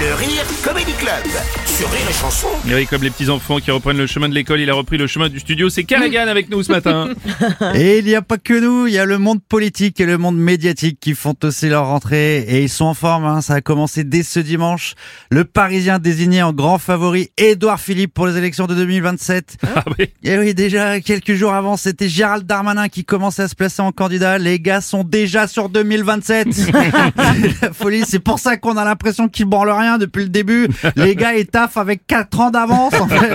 Le 0.00 0.14
Rire 0.14 0.44
Comedy 0.62 0.92
Club 0.92 1.24
sur 1.66 1.90
Rire 1.90 2.00
et 2.08 2.12
Chanson. 2.12 2.46
Et 2.68 2.74
oui, 2.74 2.86
comme 2.86 3.02
les 3.02 3.10
petits 3.10 3.30
enfants 3.30 3.58
qui 3.58 3.70
reprennent 3.70 3.96
le 3.96 4.06
chemin 4.06 4.28
de 4.28 4.34
l'école, 4.34 4.60
il 4.60 4.70
a 4.70 4.74
repris 4.74 4.96
le 4.96 5.06
chemin 5.06 5.28
du 5.28 5.40
studio. 5.40 5.68
C'est 5.70 5.82
Callaghan 5.84 6.28
avec 6.28 6.50
nous 6.50 6.62
ce 6.62 6.70
matin. 6.70 7.08
Et 7.74 7.98
il 7.98 8.04
n'y 8.04 8.14
a 8.14 8.22
pas 8.22 8.36
que 8.38 8.54
nous, 8.60 8.86
il 8.86 8.92
y 8.92 8.98
a 8.98 9.04
le 9.04 9.18
monde 9.18 9.40
politique 9.42 10.00
et 10.00 10.06
le 10.06 10.18
monde 10.18 10.36
médiatique 10.38 10.98
qui 11.00 11.14
font 11.14 11.34
aussi 11.42 11.68
leur 11.68 11.86
rentrée 11.86 12.38
et 12.40 12.62
ils 12.62 12.68
sont 12.68 12.84
en 12.84 12.94
forme. 12.94 13.24
hein. 13.24 13.40
Ça 13.40 13.54
a 13.54 13.60
commencé 13.60 14.04
dès 14.04 14.22
ce 14.22 14.38
dimanche. 14.40 14.94
Le 15.30 15.44
Parisien 15.44 15.98
désigné 15.98 16.42
en 16.42 16.52
grand 16.52 16.78
favori 16.78 17.30
Édouard 17.36 17.80
Philippe 17.80 18.14
pour 18.14 18.26
les 18.26 18.36
élections 18.36 18.66
de 18.66 18.74
2027. 18.74 19.56
Ah 19.74 19.84
oui. 19.98 20.10
Et 20.22 20.38
oui, 20.38 20.54
déjà 20.54 21.00
quelques 21.00 21.34
jours 21.34 21.54
avant, 21.54 21.76
c'était 21.76 22.08
Gérald 22.08 22.46
Darmanin 22.46 22.88
qui 22.88 23.04
commençait 23.04 23.42
à 23.42 23.48
se 23.48 23.54
placer 23.54 23.82
en 23.82 23.92
candidat. 23.92 24.38
Les 24.38 24.60
gars 24.60 24.80
sont 24.80 25.02
déjà 25.04 25.46
sur 25.48 25.68
2027. 25.68 26.48
C'est 26.52 26.72
la 27.62 27.72
folie, 27.72 28.04
c'est 28.06 28.18
pour 28.20 28.38
ça 28.38 28.56
qu'on 28.56 28.76
a 28.76 28.84
l'impression 28.84 29.28
qu'ils 29.28 29.46
branlent 29.46 29.70
rien 29.70 29.87
depuis 29.96 30.24
le 30.24 30.28
début. 30.28 30.68
Les 30.96 31.14
gars, 31.14 31.34
ils 31.34 31.46
taffent 31.46 31.78
avec 31.78 32.06
4 32.06 32.40
ans 32.40 32.50
d'avance 32.50 32.94
en 33.00 33.08
fait. 33.08 33.28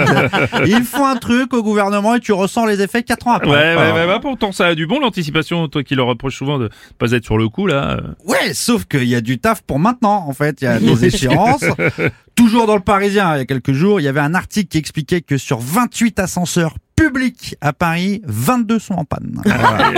Ils 0.67 0.83
font 0.83 1.05
un 1.05 1.15
truc 1.15 1.53
au 1.53 1.63
gouvernement 1.63 2.15
et 2.15 2.19
tu 2.19 2.33
ressens 2.33 2.65
les 2.65 2.81
effets 2.81 3.03
4 3.03 3.27
ans 3.27 3.31
après. 3.31 3.49
Ouais, 3.49 3.75
ouais, 3.75 3.91
ouais, 3.93 4.07
bah, 4.07 4.19
pourtant 4.21 4.51
ça 4.51 4.67
a 4.67 4.75
du 4.75 4.85
bon 4.85 4.99
l'anticipation. 4.99 5.67
Toi 5.67 5.83
qui 5.83 5.95
leur 5.95 6.07
reproches 6.07 6.37
souvent 6.37 6.59
de 6.59 6.69
pas 6.99 7.11
être 7.11 7.23
sur 7.23 7.37
le 7.37 7.49
coup 7.49 7.67
là. 7.67 7.99
Ouais, 8.25 8.53
sauf 8.53 8.85
qu'il 8.85 9.05
y 9.05 9.15
a 9.15 9.21
du 9.21 9.39
taf 9.39 9.61
pour 9.61 9.79
maintenant, 9.79 10.25
en 10.27 10.33
fait. 10.33 10.61
Il 10.61 10.65
y 10.65 10.67
a 10.67 10.79
des 10.79 11.05
échéances. 11.05 11.65
Toujours 12.35 12.65
dans 12.65 12.75
le 12.75 12.81
Parisien, 12.81 13.35
il 13.35 13.39
y 13.39 13.41
a 13.41 13.45
quelques 13.45 13.73
jours, 13.73 13.99
il 13.99 14.03
y 14.03 14.07
avait 14.07 14.19
un 14.19 14.33
article 14.33 14.67
qui 14.67 14.77
expliquait 14.79 15.21
que 15.21 15.37
sur 15.37 15.59
28 15.59 16.17
ascenseurs 16.19 16.75
publics 17.07 17.55
à 17.59 17.73
Paris, 17.73 18.21
22 18.25 18.79
sont 18.79 18.93
en 18.93 19.03
panne. 19.03 19.41
Voilà. 19.45 19.91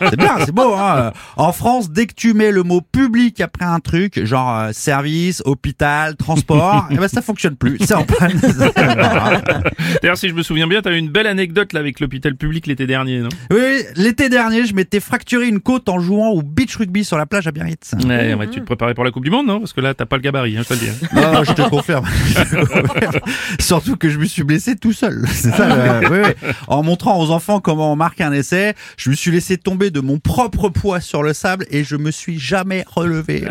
c'est 0.10 0.16
bien, 0.16 0.36
c'est 0.44 0.52
beau. 0.52 0.72
Hein 0.74 1.12
en 1.36 1.52
France, 1.52 1.90
dès 1.90 2.06
que 2.06 2.14
tu 2.14 2.32
mets 2.32 2.52
le 2.52 2.62
mot 2.62 2.80
public 2.80 3.40
après 3.40 3.64
un 3.64 3.80
truc, 3.80 4.24
genre 4.24 4.56
euh, 4.56 4.70
service, 4.72 5.42
hôpital, 5.44 6.14
transport, 6.16 6.86
eh 6.90 6.96
ben 6.96 7.08
ça 7.08 7.22
fonctionne 7.22 7.56
plus. 7.56 7.78
C'est 7.80 7.94
en 7.94 8.04
panne. 8.04 8.40
D'ailleurs, 10.02 10.16
si 10.16 10.28
je 10.28 10.34
me 10.34 10.42
souviens 10.42 10.66
bien, 10.68 10.80
t'as 10.80 10.92
eu 10.92 10.96
une 10.98 11.08
belle 11.10 11.26
anecdote 11.26 11.72
là 11.72 11.80
avec 11.80 11.98
l'hôpital 11.98 12.36
public 12.36 12.66
l'été 12.68 12.86
dernier, 12.86 13.18
non? 13.18 13.30
Oui, 13.50 13.82
l'été 13.96 14.28
dernier, 14.28 14.64
je 14.66 14.74
m'étais 14.74 15.00
fracturé 15.00 15.48
une 15.48 15.60
côte 15.60 15.88
en 15.88 15.98
jouant 15.98 16.28
au 16.30 16.42
beach 16.42 16.76
rugby 16.76 17.04
sur 17.04 17.18
la 17.18 17.26
plage 17.26 17.48
à 17.48 17.50
Biarritz. 17.52 17.94
Ouais, 18.06 18.34
ouais, 18.34 18.48
tu 18.48 18.60
te 18.60 18.64
préparais 18.64 18.94
pour 18.94 19.04
la 19.04 19.10
Coupe 19.10 19.24
du 19.24 19.30
Monde, 19.30 19.46
non? 19.46 19.58
Parce 19.58 19.72
que 19.72 19.80
là, 19.80 19.92
t'as 19.94 20.06
pas 20.06 20.16
le 20.16 20.22
gabarit, 20.22 20.56
hein, 20.56 20.62
je 20.62 20.68
te 20.68 20.74
le 20.74 20.80
dis. 20.80 20.88
hein. 20.88 21.08
Non, 21.14 21.32
non, 21.32 21.44
je 21.44 21.52
te 21.52 21.62
confirme. 21.68 22.04
Je 22.28 22.34
te 22.42 22.64
confirme. 22.82 23.20
Surtout 23.58 23.96
que 23.96 24.08
je 24.08 24.18
me 24.18 24.24
suis 24.24 24.44
blessé 24.44 24.76
tout 24.76 24.92
seul. 24.92 25.24
C'est 25.32 25.50
ça. 25.50 25.68
le- 26.00 26.08
oui, 26.10 26.18
oui. 26.42 26.43
En 26.68 26.82
montrant 26.82 27.18
aux 27.22 27.30
enfants 27.30 27.60
comment 27.60 27.92
on 27.92 27.96
marque 27.96 28.20
un 28.20 28.32
essai, 28.32 28.74
je 28.96 29.10
me 29.10 29.14
suis 29.14 29.30
laissé 29.30 29.56
tomber 29.56 29.90
de 29.90 30.00
mon 30.00 30.18
propre 30.18 30.68
poids 30.68 31.00
sur 31.00 31.22
le 31.22 31.32
sable 31.32 31.66
et 31.70 31.84
je 31.84 31.96
me 31.96 32.10
suis 32.10 32.38
jamais 32.38 32.84
relevé. 32.86 33.44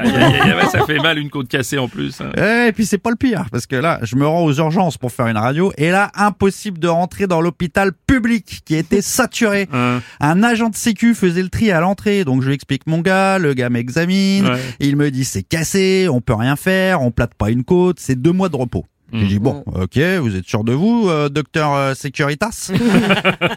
Ça 0.72 0.86
fait 0.86 1.00
mal 1.00 1.18
une 1.18 1.30
côte 1.30 1.48
cassée 1.48 1.78
en 1.78 1.88
plus. 1.88 2.22
hein. 2.22 2.66
Et 2.68 2.72
puis 2.72 2.86
c'est 2.86 2.98
pas 2.98 3.10
le 3.10 3.16
pire, 3.16 3.46
parce 3.52 3.66
que 3.66 3.76
là, 3.76 4.00
je 4.04 4.16
me 4.16 4.26
rends 4.28 4.44
aux 4.44 4.54
urgences 4.54 4.98
pour 4.98 5.12
faire 5.12 5.28
une 5.28 5.38
radio, 5.38 5.72
et 5.78 5.92
là, 5.92 6.12
impossible 6.16 6.80
de 6.80 6.88
rentrer 6.88 7.28
dans 7.28 7.42
l'hôpital 7.42 7.92
public 8.08 8.62
qui 8.66 8.76
était 8.76 9.02
saturé. 9.02 9.68
Hein. 9.74 10.02
Un 10.20 10.44
agent 10.44 10.70
de 10.70 10.76
sécu 10.76 11.14
faisait 11.16 11.42
le 11.44 11.50
tri 11.50 11.72
à 11.72 11.80
l'entrée, 11.80 12.24
donc 12.24 12.42
je 12.42 12.48
lui 12.48 12.56
explique 12.56 12.88
mon 12.88 13.00
gars, 13.02 13.40
le 13.40 13.54
gars 13.54 13.70
m'examine, 13.70 14.48
Ouais. 14.48 14.60
il 14.80 14.96
me 14.98 15.12
dit 15.12 15.26
c'est 15.26 15.44
cassé, 15.44 16.08
on 16.10 16.22
peut 16.22 16.34
rien 16.34 16.56
faire, 16.56 17.02
on 17.02 17.12
plate 17.12 17.34
pas 17.36 17.50
une 17.50 17.64
côte, 17.64 17.98
c'est 18.00 18.20
deux 18.22 18.32
mois 18.32 18.50
de 18.50 18.56
repos. 18.56 18.86
J'ai 19.12 19.28
dit 19.28 19.40
bon, 19.40 19.64
ok, 19.68 20.00
vous 20.22 20.36
êtes 20.36 20.46
sûr 20.48 20.64
de 20.64 20.74
vous, 20.74 21.08
euh, 21.08 21.30
docteur 21.30 21.74
euh, 21.76 21.94
Securitas 21.94 22.72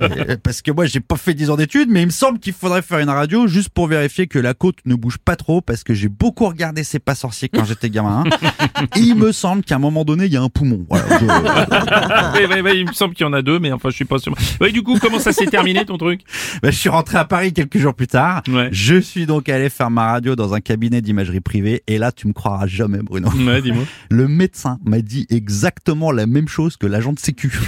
Euh, 0.03 0.37
Parce 0.43 0.61
que 0.63 0.71
moi 0.71 0.85
j'ai 0.87 1.01
pas 1.01 1.17
fait 1.17 1.33
10 1.35 1.51
ans 1.51 1.57
d'études, 1.57 1.89
mais 1.91 2.03
il 2.03 2.07
me 2.07 2.11
semble 2.11 2.39
qu'il 2.39 2.53
faudrait 2.53 2.83
faire 2.83 2.99
une 2.99 3.09
radio 3.09 3.47
juste 3.47 3.71
pour 3.71 3.87
vérifier 3.87 4.27
que 4.27 4.39
la 4.39 4.53
côte 4.55 4.77
ne 4.85 4.95
bouge 4.95 5.19
pas 5.19 5.37
trop, 5.37 5.61
parce 5.61 5.83
que 5.85 5.95
j'ai 5.95 6.09
beaucoup 6.09 6.47
regardé 6.47 6.85
C'est 6.85 6.99
pas 6.99 7.15
sorcier 7.15 7.49
quand 7.49 7.65
j'étais 7.65 7.89
gamin. 7.91 8.25
hein. 8.27 8.49
Et 8.97 9.01
il 9.01 9.15
me 9.15 9.33
semble 9.33 9.63
qu'à 9.63 9.77
un 9.77 9.79
moment 9.79 10.05
donné 10.05 10.27
il 10.27 10.33
y 10.33 10.37
a 10.37 10.43
un 10.43 10.49
poumon. 10.49 10.85
Voilà, 10.91 11.05
je- 11.21 12.37
Ouais, 12.39 12.47
ouais, 12.47 12.61
ouais, 12.61 12.79
il 12.79 12.87
me 12.87 12.93
semble 12.93 13.15
qu'il 13.15 13.25
y 13.25 13.29
en 13.29 13.33
a 13.33 13.43
deux, 13.43 13.59
mais 13.59 13.73
enfin, 13.73 13.89
je 13.91 13.95
suis 13.95 14.05
pas 14.05 14.19
sûr. 14.19 14.35
Ouais, 14.61 14.73
du 14.73 14.83
coup, 14.83 14.99
comment 15.01 15.19
ça 15.19 15.33
s'est 15.33 15.47
terminé 15.47 15.85
ton 15.85 15.97
truc 15.97 16.21
Bah, 16.63 16.71
je 16.71 16.77
suis 16.77 16.89
rentré 16.89 17.19
à 17.19 17.25
Paris 17.25 17.53
quelques 17.53 17.79
jours 17.79 17.95
plus 17.95 18.07
tard. 18.09 18.43
Ouais. 18.49 18.69
Je 18.73 18.97
suis 19.01 19.27
donc 19.27 19.49
allé 19.49 19.69
faire 19.71 19.91
ma 19.91 20.11
radio 20.13 20.37
dans 20.37 20.55
un 20.55 20.61
cabinet 20.61 21.01
d'imagerie 21.01 21.41
privée, 21.41 21.83
et 21.87 21.99
là 21.99 22.13
tu 22.13 22.27
me 22.29 22.33
croiras 22.33 22.67
jamais, 22.67 22.99
Bruno. 22.99 23.29
Ouais, 23.31 23.63
dis-moi. 23.63 23.85
Le 24.11 24.29
médecin 24.29 24.79
m'a 24.85 25.01
dit 25.01 25.27
exactement 25.47 26.11
la 26.11 26.27
même 26.27 26.49
chose 26.49 26.77
que 26.77 26.87
l'agent 26.89 27.13
de 27.13 27.19
sécu. 27.21 27.53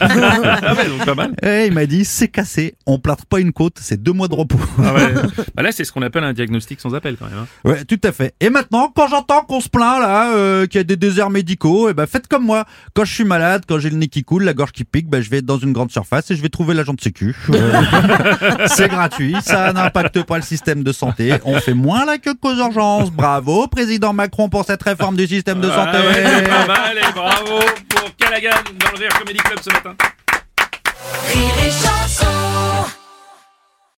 Ah 0.00 0.74
ouais, 0.74 0.88
donc 0.88 1.04
pas 1.04 1.14
mal. 1.14 1.34
Et 1.42 1.66
il 1.66 1.72
m'a 1.72 1.86
dit 1.86 2.04
c'est 2.04 2.28
cassé, 2.28 2.76
on 2.86 2.98
plâtre 2.98 3.26
pas 3.26 3.40
une 3.40 3.52
côte, 3.52 3.76
c'est 3.80 4.02
deux 4.02 4.12
mois 4.12 4.28
de 4.28 4.34
repos. 4.34 4.58
Ah 4.82 4.94
ouais. 4.94 5.12
Bah 5.54 5.62
là, 5.62 5.70
c'est 5.72 5.84
ce 5.84 5.92
qu'on 5.92 6.02
appelle 6.02 6.24
un 6.24 6.32
diagnostic 6.32 6.80
sans 6.80 6.94
appel 6.94 7.16
quand 7.18 7.26
même. 7.26 7.38
hein. 7.40 7.46
Ouais, 7.64 7.84
tout 7.84 8.00
à 8.04 8.12
fait. 8.12 8.34
Et 8.40 8.48
maintenant, 8.50 8.90
quand 8.94 9.08
j'entends 9.08 9.42
qu'on 9.42 9.60
se 9.60 9.68
plaint 9.68 10.00
là, 10.00 10.32
euh, 10.34 10.66
qu'il 10.66 10.78
y 10.78 10.80
a 10.80 10.84
des 10.84 10.96
déserts 10.96 11.30
médicaux, 11.30 11.88
et 11.90 11.94
ben 11.94 12.06
faites 12.06 12.26
comme 12.28 12.44
moi. 12.44 12.64
Quand 12.94 13.04
je 13.04 13.12
suis 13.12 13.24
malade, 13.24 13.64
quand 13.68 13.78
j'ai 13.78 13.90
le 13.90 13.96
nez 13.96 14.08
qui 14.08 14.22
coule, 14.24 14.44
la 14.44 14.54
gorge 14.54 14.72
qui 14.72 14.84
pique, 14.84 15.08
ben 15.08 15.20
je 15.20 15.28
vais 15.30 15.42
dans 15.42 15.58
une 15.58 15.72
grande 15.72 15.90
surface 15.90 16.30
et 16.30 16.36
je 16.36 16.42
vais 16.42 16.48
trouver 16.48 16.74
l'agent 16.74 16.94
de 16.94 17.00
sécu. 17.00 17.36
Euh, 17.50 17.82
c'est 18.66 18.88
gratuit, 18.88 19.34
ça 19.42 19.72
n'impacte 19.72 20.22
pas 20.22 20.36
le 20.36 20.42
système 20.42 20.82
de 20.82 20.92
santé. 20.92 21.34
On 21.44 21.58
fait 21.60 21.74
moins 21.74 22.04
la 22.04 22.18
queue 22.18 22.34
qu'aux 22.34 22.54
urgences. 22.56 23.10
Bravo, 23.10 23.66
président 23.68 24.12
Macron 24.12 24.48
pour 24.48 24.64
cette 24.64 24.82
réforme 24.82 25.16
du 25.16 25.26
système 25.26 25.60
de 25.60 25.68
santé. 25.68 25.90
Ah 25.94 26.00
ouais, 26.00 26.24
c'est 26.38 26.48
pas 26.48 26.66
mal 26.66 26.96
et 26.98 27.12
Bravo 27.16 27.60
pour 27.88 28.14
Callaghan 28.18 28.62
dans 28.74 28.90
le 28.90 28.98
Rire 28.98 29.18
Comedy 29.18 29.38
Club 29.38 29.58
ce 29.62 29.70
matin. 29.70 29.96